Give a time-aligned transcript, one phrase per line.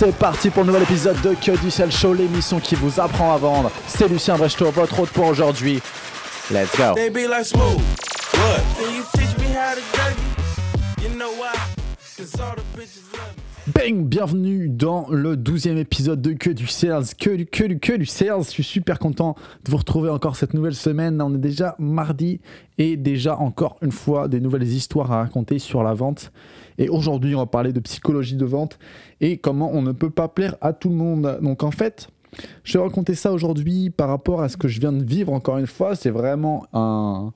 [0.00, 3.34] C'est parti pour le nouvel épisode de Que du Sel Show, l'émission qui vous apprend
[3.34, 3.70] à vendre.
[3.86, 5.78] C'est Lucien Brechto, votre hôte pour aujourd'hui.
[6.50, 6.94] Let's go.
[13.66, 17.04] Bang Bienvenue dans le 12e épisode de Que du Sales.
[17.20, 18.44] Que du, que du, que du Sales.
[18.44, 21.20] Je suis super content de vous retrouver encore cette nouvelle semaine.
[21.20, 22.40] On est déjà mardi
[22.78, 26.32] et déjà encore une fois des nouvelles histoires à raconter sur la vente.
[26.80, 28.78] Et aujourd'hui, on va parler de psychologie de vente
[29.20, 31.38] et comment on ne peut pas plaire à tout le monde.
[31.42, 32.08] Donc en fait,
[32.64, 35.58] je vais raconter ça aujourd'hui par rapport à ce que je viens de vivre encore
[35.58, 35.94] une fois.
[35.94, 37.32] C'est vraiment un,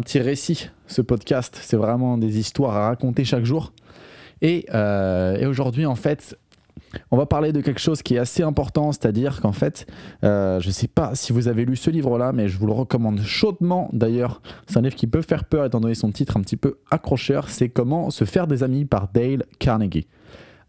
[0.00, 1.58] petit récit, ce podcast.
[1.62, 3.74] C'est vraiment des histoires à raconter chaque jour.
[4.40, 6.38] Et, euh, et aujourd'hui, en fait,
[7.10, 9.86] on va parler de quelque chose qui est assez important, c'est-à-dire qu'en fait,
[10.24, 12.72] euh, je ne sais pas si vous avez lu ce livre-là, mais je vous le
[12.72, 13.88] recommande chaudement.
[13.92, 16.78] D'ailleurs, c'est un livre qui peut faire peur étant donné son titre un petit peu
[16.90, 17.48] accrocheur.
[17.48, 20.06] C'est Comment se faire des amis par Dale Carnegie.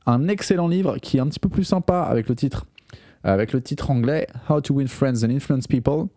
[0.06, 2.66] Un excellent livre qui est un petit peu plus sympa avec le titre,
[3.24, 6.08] avec le titre anglais How to Win Friends and Influence People.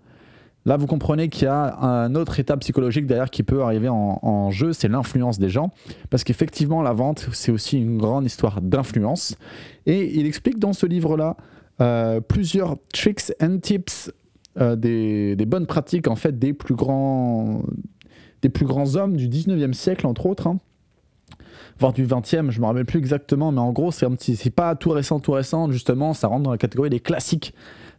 [0.64, 4.50] Là, vous comprenez qu'il y a un autre état psychologique derrière qui peut arriver en,
[4.50, 5.70] jeu, c'est l'influence des gens.
[6.10, 9.36] Parce qu'effectivement, la vente, c'est aussi une grande histoire d'influence.
[9.86, 11.36] Et il explique dans ce livre-là
[11.80, 14.12] euh, plusieurs tricks and tips,
[14.60, 17.62] euh, des, des bonnes pratiques en fait des plus grands,
[18.42, 20.46] des plus grands hommes du 19e siècle, entre autres.
[20.46, 20.58] hein.
[21.80, 24.50] voire du 20e, je me rappelle plus exactement, mais en gros, c'est un petit, c'est
[24.50, 27.54] pas tout récent, tout récent, justement, ça rentre dans la catégorie des classiques.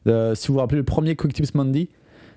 [0.08, 1.90] Euh, si vous vous rappelez le premier Quick Tips Monday,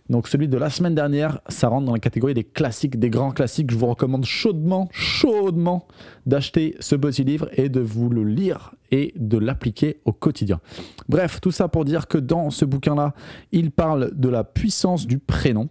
[0.08, 3.32] donc celui de la semaine dernière, ça rentre dans la catégorie des classiques, des grands
[3.32, 3.70] classiques.
[3.70, 5.88] Je vous recommande chaudement, chaudement
[6.26, 10.60] d'acheter ce petit livre et de vous le lire et de l'appliquer au quotidien.
[11.08, 13.14] Bref, tout ça pour dire que dans ce bouquin-là,
[13.50, 15.68] il parle de la puissance du prénom.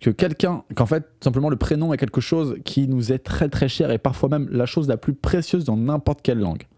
[0.00, 3.68] Que quelqu'un, qu'en fait, simplement le prénom est quelque chose qui nous est très très
[3.68, 6.68] cher et parfois même la chose la plus précieuse dans n'importe quelle langue.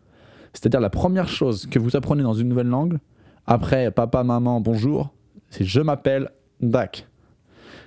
[0.55, 2.99] C'est-à-dire la première chose que vous apprenez dans une nouvelle langue,
[3.47, 5.13] après papa, maman, bonjour,
[5.51, 7.07] c'est je m'appelle Dak.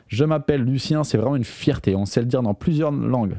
[0.07, 1.95] Je m'appelle Lucien, c'est vraiment une fierté.
[1.95, 3.37] On sait le dire dans plusieurs langues.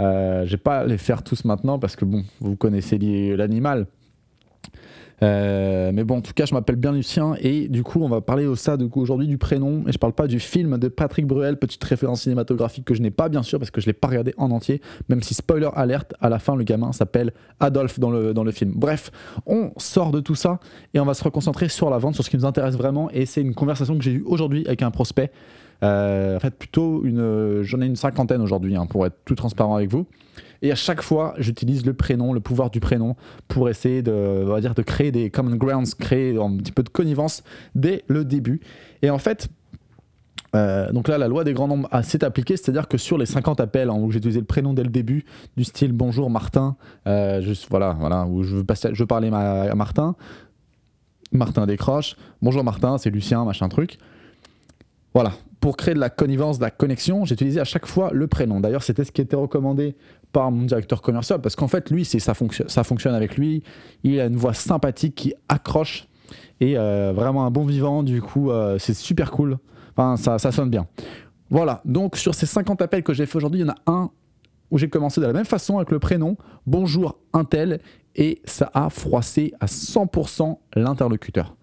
[0.00, 2.98] Euh, je vais pas les faire tous maintenant parce que bon, vous connaissez
[3.36, 3.86] l'animal.
[5.22, 8.20] Euh, mais bon, en tout cas, je m'appelle bien Lucien et du coup, on va
[8.20, 9.84] parler au ça aujourd'hui du prénom.
[9.86, 13.10] Et je parle pas du film de Patrick Bruel, petite référence cinématographique que je n'ai
[13.10, 14.80] pas bien sûr parce que je l'ai pas regardé en entier.
[15.08, 18.50] Même si spoiler alerte, à la fin, le gamin s'appelle Adolphe dans le, dans le
[18.50, 18.72] film.
[18.74, 19.10] Bref,
[19.46, 20.60] on sort de tout ça
[20.92, 23.10] et on va se reconcentrer sur la vente, sur ce qui nous intéresse vraiment.
[23.10, 25.30] Et c'est une conversation que j'ai eue aujourd'hui avec un prospect.
[25.84, 29.76] Euh, en fait, plutôt une, j'en ai une cinquantaine aujourd'hui hein, pour être tout transparent
[29.76, 30.06] avec vous.
[30.62, 33.16] Et à chaque fois, j'utilise le prénom, le pouvoir du prénom,
[33.48, 36.82] pour essayer de, on va dire, de créer des common grounds, créer un petit peu
[36.82, 37.42] de connivence
[37.74, 38.60] dès le début.
[39.02, 39.50] Et en fait,
[40.54, 43.60] euh, donc là, la loi des grands nombres s'est appliquée, c'est-à-dire que sur les 50
[43.60, 47.42] appels hein, où j'ai utilisé le prénom dès le début, du style bonjour Martin, euh,
[47.42, 50.14] juste, voilà, voilà, où je veux, parler à Martin,
[51.32, 53.98] Martin décroche, bonjour Martin, c'est Lucien, machin truc.
[55.14, 58.26] Voilà, pour créer de la connivence, de la connexion, j'ai utilisé à chaque fois le
[58.26, 58.60] prénom.
[58.60, 59.96] D'ailleurs, c'était ce qui était recommandé
[60.32, 63.62] par mon directeur commercial, parce qu'en fait, lui, ça, fonctionne, ça fonctionne avec lui.
[64.02, 66.08] Il a une voix sympathique qui accroche
[66.60, 68.02] et euh, vraiment un bon vivant.
[68.02, 69.58] Du coup, euh, c'est super cool.
[69.96, 70.86] Enfin, ça, ça sonne bien.
[71.48, 74.10] Voilà, donc sur ces 50 appels que j'ai fait aujourd'hui, il y en a un
[74.72, 76.36] où j'ai commencé de la même façon avec le prénom,
[76.66, 77.80] bonjour Intel,
[78.16, 81.54] et ça a froissé à 100% l'interlocuteur.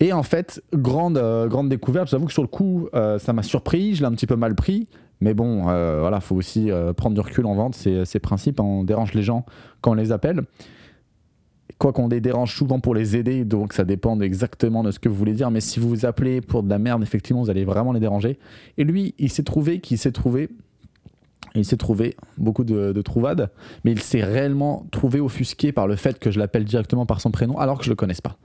[0.00, 3.42] Et en fait, grande, euh, grande découverte, j'avoue que sur le coup, euh, ça m'a
[3.42, 4.88] surpris, je l'ai un petit peu mal pris,
[5.20, 8.60] mais bon, euh, voilà, faut aussi euh, prendre du recul en vente, c'est c'est principe,
[8.60, 9.46] hein, on dérange les gens
[9.80, 10.42] quand on les appelle.
[11.78, 15.08] Quoi qu'on les dérange souvent pour les aider, donc ça dépend exactement de ce que
[15.08, 17.64] vous voulez dire, mais si vous vous appelez pour de la merde, effectivement, vous allez
[17.64, 18.38] vraiment les déranger.
[18.78, 20.48] Et lui, il s'est trouvé qu'il s'est trouvé
[21.54, 23.50] il s'est trouvé beaucoup de, de trouvades,
[23.84, 27.30] mais il s'est réellement trouvé offusqué par le fait que je l'appelle directement par son
[27.30, 28.36] prénom alors que je le connaisse pas.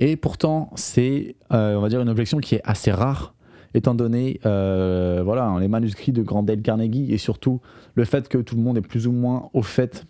[0.00, 3.34] Et pourtant, c'est, euh, on va dire, une objection qui est assez rare,
[3.74, 7.60] étant donné, euh, voilà, les manuscrits de Grand Dale Carnegie et surtout
[7.94, 10.06] le fait que tout le monde est plus ou moins au fait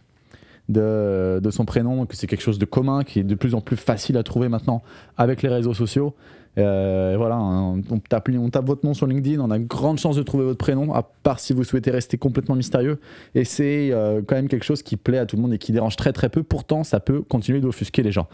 [0.68, 3.76] de, son prénom, que c'est quelque chose de commun, qui est de plus en plus
[3.76, 4.82] facile à trouver maintenant
[5.16, 6.14] avec les réseaux sociaux.
[6.58, 10.22] Euh, voilà, on tape, on tape votre nom sur LinkedIn, on a grande chance de
[10.22, 12.98] trouver votre prénom, à part si vous souhaitez rester complètement mystérieux.
[13.34, 15.72] Et c'est euh, quand même quelque chose qui plaît à tout le monde et qui
[15.72, 16.42] dérange très très peu.
[16.42, 18.28] Pourtant, ça peut continuer d'offusquer les gens.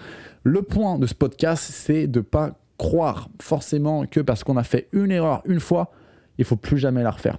[0.45, 4.89] Le point de ce podcast, c'est de pas croire forcément que parce qu'on a fait
[4.93, 5.91] une erreur une fois,
[6.39, 7.39] il faut plus jamais la refaire.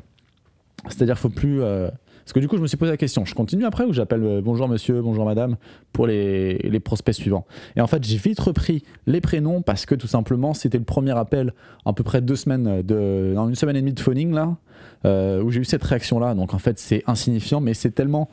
[0.89, 1.61] C'est-à-dire, faut plus.
[1.61, 1.89] euh,
[2.27, 3.23] Parce que du coup, je me suis posé la question.
[3.23, 5.55] Je continue après ou j'appelle euh, bonjour monsieur, bonjour madame
[5.93, 7.45] pour les, les prospects suivants.
[7.77, 11.17] Et en fait, j'ai vite repris les prénoms parce que tout simplement, c'était le premier
[11.17, 11.53] appel
[11.85, 14.57] à peu près deux semaines de, dans une semaine et demie de phoning là,
[15.05, 16.35] euh, où j'ai eu cette réaction là.
[16.35, 18.29] Donc en fait, c'est insignifiant, mais c'est tellement,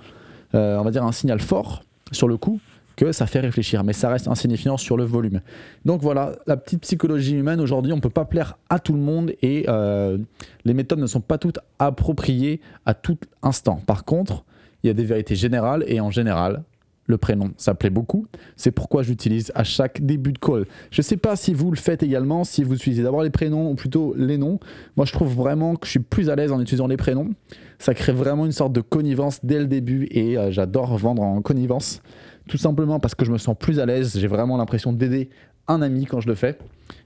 [0.56, 2.58] euh, on va dire, un signal fort sur le coup
[2.96, 5.41] que ça fait réfléchir, mais ça reste insignifiant sur le volume.
[5.85, 9.00] Donc voilà, la petite psychologie humaine aujourd'hui, on ne peut pas plaire à tout le
[9.00, 10.19] monde et euh,
[10.64, 13.81] les méthodes ne sont pas toutes appropriées à tout instant.
[13.87, 14.44] Par contre,
[14.82, 16.62] il y a des vérités générales et en général,
[17.06, 18.26] le prénom, ça plaît beaucoup.
[18.56, 20.67] C'est pourquoi j'utilise à chaque début de call.
[20.90, 23.70] Je ne sais pas si vous le faites également, si vous utilisez d'abord les prénoms
[23.70, 24.58] ou plutôt les noms.
[24.97, 27.31] Moi, je trouve vraiment que je suis plus à l'aise en utilisant les prénoms.
[27.79, 31.43] Ça crée vraiment une sorte de connivence dès le début et euh, j'adore vendre en
[31.43, 32.00] connivence.
[32.49, 34.19] Tout simplement parce que je me sens plus à l'aise.
[34.19, 35.31] J'ai vraiment l'impression d'aider
[35.67, 36.58] un ami quand je le fais.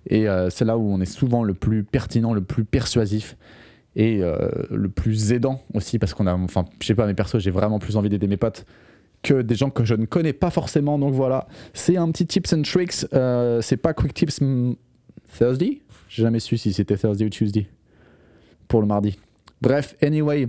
[0.08, 3.36] Et euh, c'est là où on est souvent le plus pertinent, le plus persuasif
[3.94, 7.38] et euh, le plus aidant aussi parce qu'on a, enfin, je sais pas, mes persos,
[7.38, 8.66] j'ai vraiment plus envie d'aider mes potes
[9.22, 10.98] que des gens que je ne connais pas forcément.
[10.98, 13.06] Donc voilà, c'est un petit tips and tricks.
[13.14, 14.40] Euh, c'est pas quick tips
[15.36, 15.82] Thursday?
[16.08, 17.66] J'ai jamais su si c'était Thursday ou Tuesday
[18.66, 19.18] pour le mardi.
[19.60, 20.48] Bref, anyway.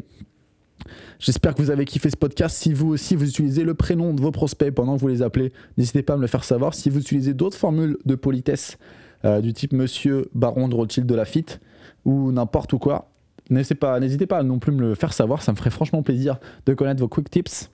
[1.20, 2.56] J'espère que vous avez kiffé ce podcast.
[2.56, 5.52] Si vous aussi vous utilisez le prénom de vos prospects pendant que vous les appelez,
[5.78, 6.74] n'hésitez pas à me le faire savoir.
[6.74, 8.78] Si vous utilisez d'autres formules de politesse
[9.26, 11.60] euh, du type Monsieur Baron de Rothschild de Lafitte
[12.06, 13.10] ou n'importe quoi,
[13.50, 15.42] n'hésitez pas, n'hésitez pas à non plus me le faire savoir.
[15.42, 17.70] Ça me ferait franchement plaisir de connaître vos quick tips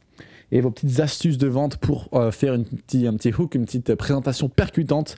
[0.51, 3.95] et vos petites astuces de vente pour euh, faire une un petit hook, une petite
[3.95, 5.17] présentation percutante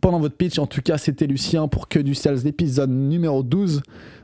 [0.00, 0.58] pendant votre pitch.
[0.58, 3.82] En tout cas, c'était Lucien pour Que du Sales, épisode numéro 12.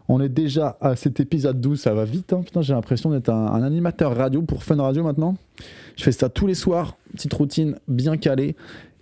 [0.08, 2.32] On est déjà à cet épisode 12, ça va vite.
[2.32, 2.42] Hein.
[2.44, 5.36] Putain, j'ai l'impression d'être un, animateur radio pour Fun Radio maintenant.
[5.96, 8.56] Je fais ça tous les soirs, petite routine bien calée.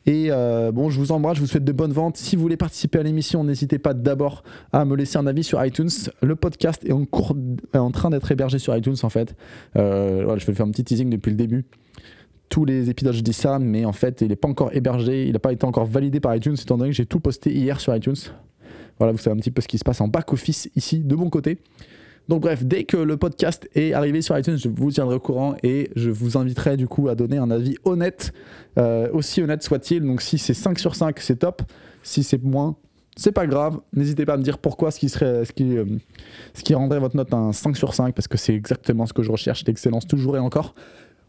[0.06, 2.16] Et euh, bon, je vous embrasse, je vous souhaite de bonnes ventes.
[2.16, 4.42] Si vous voulez participer à l'émission, n'hésitez pas d'abord
[4.72, 5.90] à me laisser un avis sur iTunes.
[6.22, 7.36] Le podcast est en, cours,
[7.74, 9.34] est en train d'être hébergé sur iTunes en fait.
[9.76, 11.64] Euh, je vais faire un petit teasing depuis le début.
[12.50, 15.32] Tous les épisodes, je dis ça, mais en fait, il n'est pas encore hébergé, il
[15.32, 17.96] n'a pas été encore validé par iTunes, étant donné que j'ai tout posté hier sur
[17.96, 18.16] iTunes.
[18.98, 21.30] Voilà, vous savez un petit peu ce qui se passe en back-office ici, de mon
[21.30, 21.58] côté.
[22.28, 25.56] Donc bref, dès que le podcast est arrivé sur iTunes, je vous tiendrai au courant
[25.62, 28.32] et je vous inviterai du coup à donner un avis honnête,
[28.78, 30.04] euh, aussi honnête soit-il.
[30.04, 31.62] Donc si c'est 5 sur 5, c'est top.
[32.02, 32.76] Si c'est moins,
[33.16, 33.80] c'est pas grave.
[33.92, 35.84] N'hésitez pas à me dire pourquoi ce qui, serait, ce, qui, euh,
[36.54, 39.22] ce qui rendrait votre note un 5 sur 5, parce que c'est exactement ce que
[39.22, 40.74] je recherche, l'excellence toujours et encore.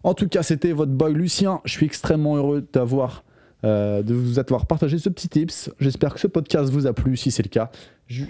[0.03, 1.62] En tout cas, c'était votre boy Lucien.
[1.65, 3.24] Je suis extrêmement heureux d'avoir...
[3.63, 5.69] Euh, de vous avoir partagé ce petit tips.
[5.80, 7.15] J'espère que ce podcast vous a plu.
[7.15, 7.69] Si c'est le cas,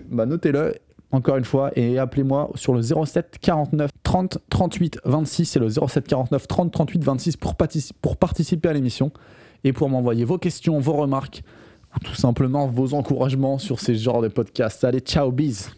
[0.09, 0.73] bah notez-le
[1.11, 5.45] encore une fois, et appelez-moi sur le 07 49 30 38 26.
[5.45, 7.55] C'est le 07 49 30 38 26 pour,
[8.01, 9.11] pour participer à l'émission
[9.63, 11.43] et pour m'envoyer vos questions, vos remarques
[11.95, 14.83] ou tout simplement vos encouragements sur ces genres de podcasts.
[14.83, 15.69] Allez, ciao, bis